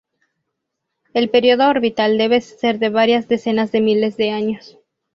El 1.13 1.29
período 1.29 1.69
orbital 1.69 2.17
debe 2.17 2.41
ser 2.41 2.79
de 2.79 2.89
varias 2.89 3.27
decenas 3.27 3.71
de 3.71 3.81
miles 3.81 4.17
de 4.17 4.31
años. 4.31 4.79